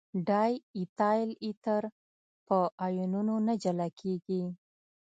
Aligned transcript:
دای 0.29 0.53
ایتایل 0.79 1.29
ایتر 1.45 1.83
په 2.47 2.57
آیونونو 2.85 3.35
نه 3.47 3.53
جلا 3.63 3.87
کیږي. 3.99 4.43